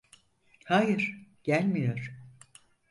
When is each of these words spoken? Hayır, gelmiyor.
Hayır, 0.65 1.27
gelmiyor. 1.43 2.11